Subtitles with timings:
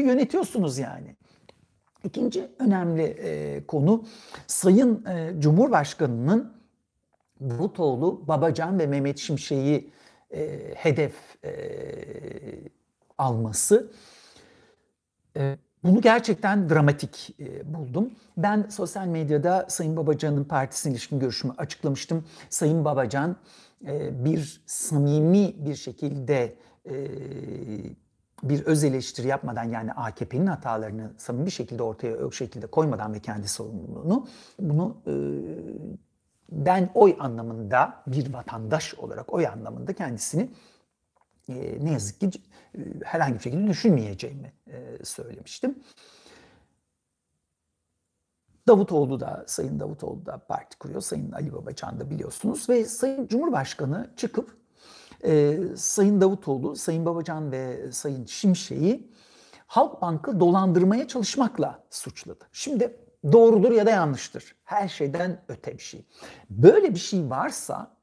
[0.00, 1.16] yönetiyorsunuz yani.
[2.04, 4.04] İkinci önemli e, konu
[4.46, 6.52] Sayın e, Cumhurbaşkanı'nın
[7.40, 9.90] Davutoğlu, Babacan ve Mehmet Şimşek'i
[10.30, 11.52] e, hedef e,
[13.18, 13.92] alması.
[15.36, 18.10] E, bunu gerçekten dramatik e, buldum.
[18.36, 22.24] Ben sosyal medyada Sayın Babacan'ın partisine ilişkin görüşümü açıklamıştım.
[22.50, 23.36] Sayın Babacan
[23.86, 26.54] e, bir samimi bir şekilde
[26.90, 26.94] e,
[28.42, 33.20] bir öz eleştiri yapmadan yani AKP'nin hatalarını samimi bir şekilde ortaya o şekilde koymadan ve
[33.20, 34.28] kendi sorumluluğunu
[34.58, 35.12] bunu e,
[36.50, 40.50] ben oy anlamında bir vatandaş olarak oy anlamında kendisini
[41.48, 42.30] e, ne yazık ki
[42.74, 45.78] e, herhangi bir şekilde düşünmeyeceğimi e, söylemiştim.
[48.68, 51.00] Davutoğlu da, Sayın Davutoğlu da parti kuruyor.
[51.00, 52.68] Sayın Ali Babacan da biliyorsunuz.
[52.68, 54.61] Ve Sayın Cumhurbaşkanı çıkıp
[55.24, 59.12] e, Sayın Davutoğlu, Sayın Babacan ve Sayın Şimşek'i
[59.66, 62.44] Halkbank'ı dolandırmaya çalışmakla suçladı.
[62.52, 62.96] Şimdi
[63.32, 64.56] doğrudur ya da yanlıştır.
[64.64, 66.06] Her şeyden öte bir şey.
[66.50, 67.96] Böyle bir şey varsa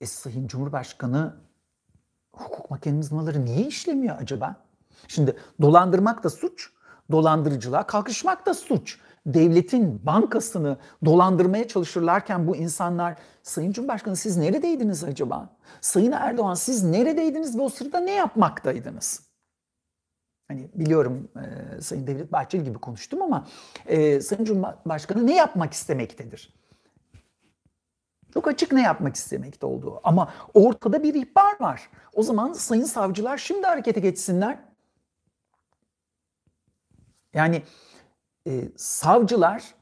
[0.00, 1.36] e, Sayın Cumhurbaşkanı
[2.32, 4.56] hukuk mekanizmaları niye işlemiyor acaba?
[5.08, 6.70] Şimdi dolandırmak da suç,
[7.10, 8.98] dolandırıcılığa kalkışmak da suç.
[9.26, 15.48] Devletin bankasını dolandırmaya çalışırlarken bu insanlar Sayın Cumhurbaşkanı siz neredeydiniz acaba?
[15.80, 19.22] Sayın Erdoğan siz neredeydiniz ve o sırada ne yapmaktaydınız?
[20.48, 23.46] Hani biliyorum e, Sayın Devlet Bahçeli gibi konuştum ama
[23.86, 26.54] e, Sayın Cumhurbaşkanı ne yapmak istemektedir?
[28.34, 30.00] Çok açık ne yapmak istemekte olduğu.
[30.04, 31.90] Ama ortada bir ihbar var.
[32.12, 34.58] O zaman sayın savcılar şimdi harekete geçsinler.
[37.34, 37.62] Yani
[38.46, 39.74] e, savcılar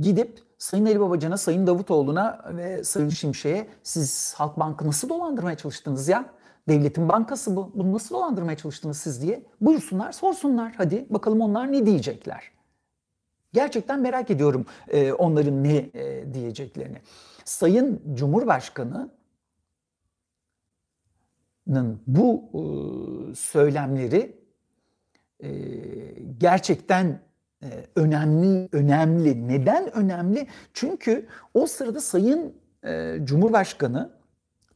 [0.00, 6.34] gidip Sayın Ali Babacan'a, Sayın Davutoğlu'na ve Sayın Şimşek'e siz Halkbank'ı nasıl dolandırmaya çalıştınız ya?
[6.68, 7.72] Devletin bankası bu.
[7.74, 10.74] Bunu nasıl dolandırmaya çalıştınız siz diye buyursunlar, sorsunlar.
[10.76, 12.52] Hadi bakalım onlar ne diyecekler.
[13.52, 16.98] Gerçekten merak ediyorum e, onların ne e, diyeceklerini.
[17.44, 19.10] Sayın Cumhurbaşkanı'nın
[22.06, 22.60] bu e,
[23.34, 24.36] söylemleri
[25.40, 25.50] e,
[26.38, 27.20] gerçekten
[27.96, 29.48] önemli önemli.
[29.48, 30.46] Neden önemli?
[30.74, 32.54] Çünkü o sırada Sayın
[32.84, 34.10] e, Cumhurbaşkanı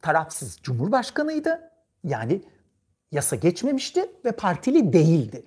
[0.01, 1.71] tarafsız Cumhurbaşkanıydı.
[2.03, 2.41] Yani
[3.11, 5.43] yasa geçmemişti ve partili değildi.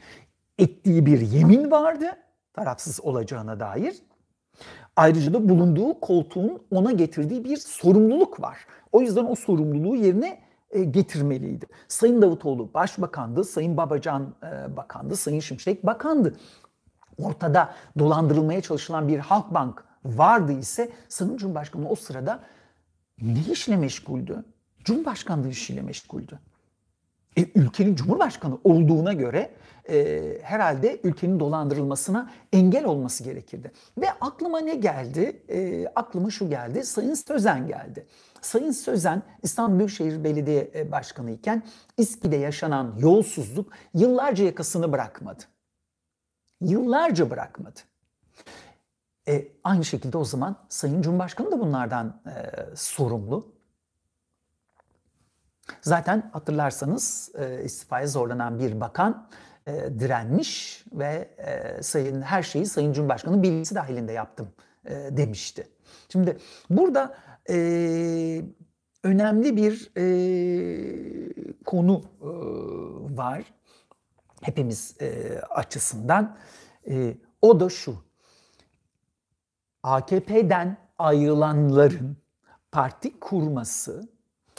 [0.58, 2.06] Ettiği bir yemin vardı
[2.52, 3.94] tarafsız olacağına dair.
[4.96, 8.66] Ayrıca da bulunduğu koltuğun ona getirdiği bir sorumluluk var.
[8.92, 11.66] O yüzden o sorumluluğu yerine e, getirmeliydi.
[11.88, 16.34] Sayın Davutoğlu başbakandı, Sayın Babacan e, bakandı, Sayın Şimşek bakandı.
[17.22, 22.40] Ortada dolandırılmaya çalışılan bir Halkbank vardı ise Sayın Cumhurbaşkanı o sırada
[23.22, 24.44] ne işle meşguldü?
[24.84, 26.38] Cumhurbaşkanlığı işiyle meşguldü.
[27.36, 29.50] E, ülkenin cumhurbaşkanı olduğuna göre
[29.90, 33.72] e, herhalde ülkenin dolandırılmasına engel olması gerekirdi.
[33.98, 35.42] Ve aklıma ne geldi?
[35.48, 36.84] E, aklıma şu geldi.
[36.84, 38.06] Sayın Sözen geldi.
[38.40, 41.62] Sayın Sözen İstanbul Büyükşehir Belediye e, Başkanı iken
[41.96, 45.42] İSKİ'de yaşanan yolsuzluk yıllarca yakasını bırakmadı.
[46.62, 47.80] Yıllarca bırakmadı.
[49.28, 52.32] E, aynı şekilde o zaman Sayın Cumhurbaşkanı da bunlardan e,
[52.76, 53.52] sorumlu.
[55.80, 59.28] Zaten hatırlarsanız e, istifaya zorlanan bir bakan
[59.66, 64.48] e, direnmiş ve e, sayın her şeyi Sayın Cumhurbaşkanı bilgisi dahilinde yaptım
[64.84, 65.68] e, demişti.
[66.08, 66.38] Şimdi
[66.70, 67.18] burada
[67.50, 68.44] e,
[69.04, 70.04] önemli bir e,
[71.64, 72.26] konu e,
[73.16, 73.44] var
[74.42, 76.36] hepimiz e, açısından.
[76.88, 77.96] E, o da şu.
[79.82, 82.16] AKP'den ayrılanların
[82.72, 84.08] parti kurması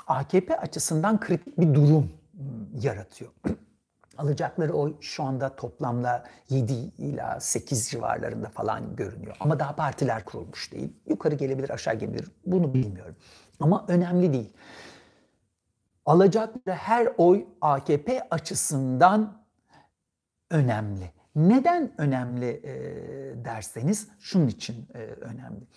[0.07, 3.31] AKP açısından kritik bir durum ıı, yaratıyor.
[4.17, 9.35] Alacakları oy şu anda toplamda 7 ila 8 civarlarında falan görünüyor.
[9.39, 10.93] Ama daha partiler kurulmuş değil.
[11.07, 12.31] Yukarı gelebilir, aşağı gelebilir.
[12.45, 13.15] Bunu bilmiyorum.
[13.59, 14.53] Ama önemli değil.
[16.05, 19.42] Alacakları her oy AKP açısından
[20.53, 21.11] önemli.
[21.35, 22.75] Neden önemli e,
[23.45, 25.67] derseniz şunun için e, önemli.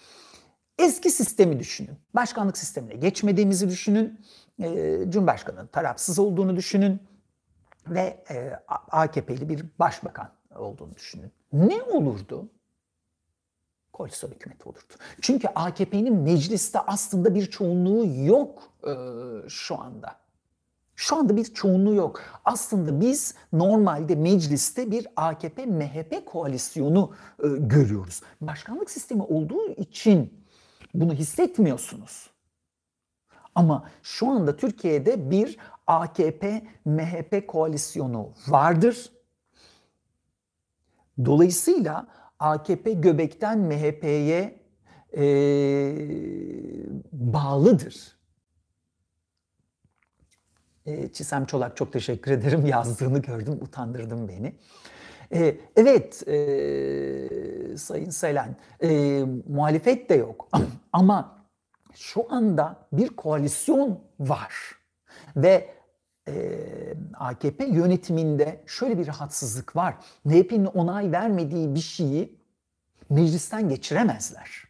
[0.79, 1.99] Eski sistemi düşünün.
[2.15, 4.21] Başkanlık sistemine geçmediğimizi düşünün.
[4.63, 7.01] E, Cumhurbaşkanı'nın tarafsız olduğunu düşünün.
[7.87, 11.33] Ve e, AKP'li bir başbakan olduğunu düşünün.
[11.53, 12.49] Ne olurdu?
[13.93, 14.95] Koalisyon hükümeti olurdu.
[15.21, 18.93] Çünkü AKP'nin mecliste aslında bir çoğunluğu yok e,
[19.49, 20.26] şu anda.
[20.97, 22.23] Şu anda bir çoğunluğu yok.
[22.45, 27.13] Aslında biz normalde mecliste bir AKP-MHP koalisyonu
[27.43, 28.23] e, görüyoruz.
[28.41, 30.45] Başkanlık sistemi olduğu için
[30.95, 32.31] bunu hissetmiyorsunuz.
[33.55, 39.13] Ama şu anda Türkiye'de bir AKP-MHP koalisyonu vardır.
[41.25, 42.07] Dolayısıyla
[42.39, 44.61] AKP göbekten MHP'ye
[45.17, 45.25] e,
[47.13, 48.16] bağlıdır.
[50.87, 52.67] E, Çisem Çolak çok teşekkür ederim.
[52.67, 54.55] Yazdığını gördüm, utandırdın beni.
[55.33, 56.39] E, evet e,
[57.79, 60.49] Sayın Selen, e, muhalefet de yok
[60.93, 61.37] ama
[61.95, 64.55] şu anda bir koalisyon var
[65.37, 65.71] ve
[66.29, 66.35] e,
[67.15, 69.95] AKP yönetiminde şöyle bir rahatsızlık var.
[70.25, 72.39] MHP'nin onay vermediği bir şeyi
[73.11, 74.65] meclisten geçiremezler.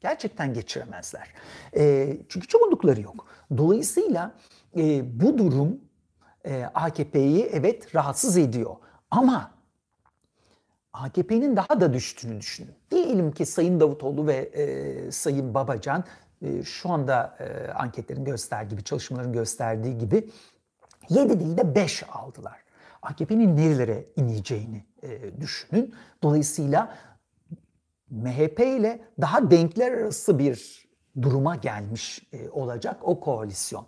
[0.00, 1.28] Gerçekten geçiremezler.
[1.76, 3.26] E, çünkü çoğunlukları yok.
[3.56, 4.32] Dolayısıyla
[4.76, 5.80] e, bu durum
[6.44, 8.76] e, AKP'yi evet rahatsız ediyor.
[9.10, 9.50] Ama
[10.92, 12.74] AKP'nin daha da düştüğünü düşünün.
[12.90, 16.04] Diyelim ki Sayın Davutoğlu ve e, Sayın Babacan
[16.42, 20.30] e, şu anda e, anketlerin gösterdiği gibi, çalışmaların gösterdiği gibi
[21.10, 22.60] 7 değil de 5 aldılar.
[23.02, 25.94] AKP'nin nerelere ineceğini e, düşünün.
[26.22, 26.96] Dolayısıyla
[28.10, 30.88] MHP ile daha denkler arası bir
[31.22, 33.86] duruma gelmiş e, olacak o koalisyon.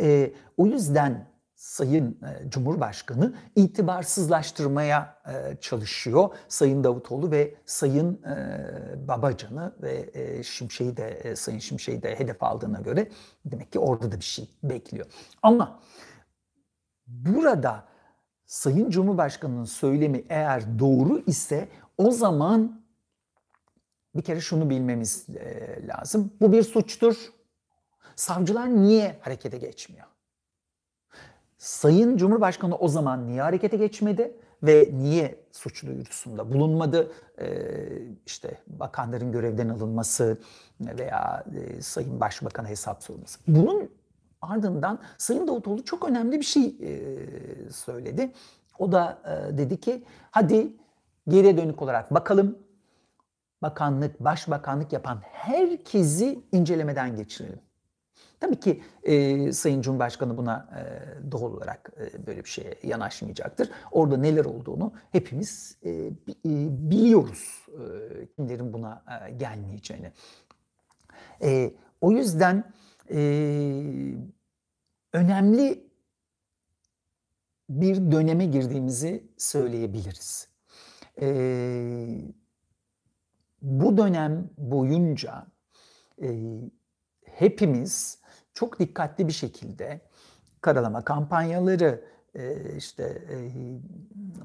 [0.00, 1.28] E, o yüzden
[1.58, 6.28] Sayın e, Cumhurbaşkanı itibarsızlaştırmaya e, çalışıyor.
[6.48, 10.12] Sayın Davutoğlu ve Sayın e, Babacan'ı ve
[10.42, 13.08] Şimşek'i de Sayın Şimşek'i de hedef aldığına göre
[13.44, 15.06] demek ki orada da bir şey bekliyor.
[15.42, 15.80] Ama
[17.06, 17.84] burada
[18.46, 22.82] Sayın Cumhurbaşkanı'nın söylemi eğer doğru ise o zaman
[24.14, 25.26] bir kere şunu bilmemiz
[25.88, 26.32] lazım.
[26.40, 27.16] Bu bir suçtur.
[28.18, 30.06] Savcılar niye harekete geçmiyor?
[31.58, 37.12] Sayın Cumhurbaşkanı o zaman niye harekete geçmedi ve niye suç duyurusunda bulunmadı?
[37.40, 37.68] Ee,
[38.26, 40.38] işte bakanların görevden alınması
[40.80, 43.38] veya e, Sayın Başbakan'a hesap sorulması.
[43.48, 43.90] Bunun
[44.42, 48.32] ardından Sayın Davutoğlu çok önemli bir şey e, söyledi.
[48.78, 50.72] O da e, dedi ki hadi
[51.28, 52.58] geriye dönük olarak bakalım
[53.62, 57.67] bakanlık, başbakanlık yapan herkesi incelemeden geçirelim.
[58.40, 60.82] Tabii ki e, Sayın Cumhurbaşkanı buna e,
[61.32, 63.70] doğal olarak e, böyle bir şeye yanaşmayacaktır.
[63.90, 66.10] Orada neler olduğunu hepimiz e, e,
[66.90, 70.12] biliyoruz e, kimlerin buna e, gelmeyeceğini.
[71.42, 72.72] E, o yüzden
[73.10, 73.18] e,
[75.12, 75.88] önemli
[77.68, 80.48] bir döneme girdiğimizi söyleyebiliriz.
[81.20, 81.28] E,
[83.62, 85.46] bu dönem boyunca
[86.22, 86.60] e,
[87.24, 88.18] hepimiz
[88.58, 90.00] çok dikkatli bir şekilde
[90.60, 93.36] karalama kampanyaları, e, işte e,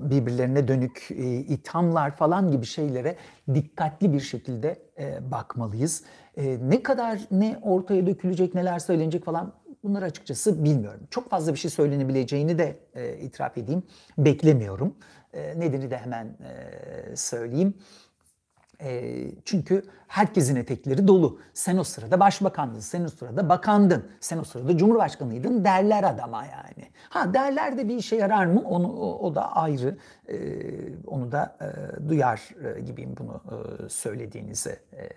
[0.10, 3.16] birbirlerine dönük e, ithamlar falan gibi şeylere
[3.54, 4.82] dikkatli bir şekilde
[5.32, 6.04] bakmalıyız.
[6.62, 11.02] Ne kadar ne ortaya dökülecek, neler söylenecek falan bunları açıkçası bilmiyorum.
[11.10, 12.80] Çok fazla bir şey söylenebileceğini de
[13.22, 13.84] itiraf edeyim.
[14.18, 14.96] Beklemiyorum.
[15.34, 16.38] Nedeni de hemen
[17.16, 17.74] söyleyeyim.
[19.46, 21.40] Çünkü herkesin etekleri dolu.
[21.54, 26.88] Sen o sırada başbakandın, sen o sırada bakandın, sen o sırada cumhurbaşkanıydın derler adama yani.
[27.10, 28.62] Ha derler de bir işe yarar mı?
[28.66, 29.98] Onu o, da ayrı.
[31.08, 31.58] Onu da
[32.10, 32.50] duyar
[32.86, 35.10] gibiyim bunu e, söylediğinize e,